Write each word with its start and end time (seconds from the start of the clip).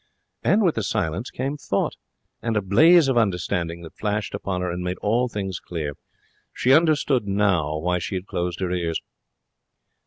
And 0.41 0.63
with 0.63 0.73
the 0.73 0.81
silence 0.81 1.29
came 1.29 1.57
thought, 1.57 1.95
and 2.41 2.57
a 2.57 2.61
blaze 2.63 3.07
of 3.07 3.19
understanding 3.19 3.83
that 3.83 3.93
flashed 3.95 4.33
upon 4.33 4.61
her 4.61 4.71
and 4.71 4.81
made 4.83 4.97
all 4.97 5.27
things 5.27 5.59
clear. 5.59 5.93
She 6.53 6.73
understood 6.73 7.27
now 7.27 7.77
why 7.77 7.99
she 7.99 8.15
had 8.15 8.25
closed 8.25 8.61
her 8.61 8.71
ears. 8.71 8.99